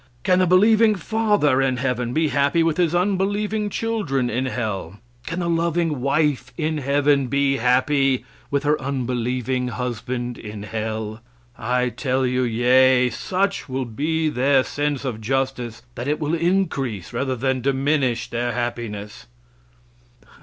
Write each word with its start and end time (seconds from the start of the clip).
Can 0.23 0.39
the 0.39 0.47
believing 0.47 0.95
father 0.95 1.61
in 1.61 1.77
heaven 1.77 2.11
be 2.11 2.29
happy 2.29 2.63
with 2.63 2.77
his 2.77 2.95
unbelieving 2.95 3.69
children 3.69 4.31
in 4.31 4.47
hell? 4.47 4.99
Can 5.27 5.41
the 5.41 5.47
loving 5.47 6.01
wife 6.01 6.51
in 6.57 6.79
heaven 6.79 7.27
be 7.27 7.57
happy 7.57 8.25
with 8.49 8.63
her 8.63 8.81
unbelieving 8.81 9.67
husband 9.67 10.39
in 10.39 10.63
hell? 10.63 11.21
I 11.55 11.89
tell 11.89 12.25
you 12.25 12.41
yea. 12.41 13.11
Such 13.11 13.69
will 13.69 13.85
be 13.85 14.27
their 14.27 14.63
sense 14.63 15.05
of 15.05 15.21
justice 15.21 15.83
that 15.93 16.07
it 16.07 16.19
will 16.19 16.33
increase 16.33 17.13
rather 17.13 17.35
than 17.35 17.61
diminish 17.61 18.27
their 18.27 18.53
happiness." 18.53 19.27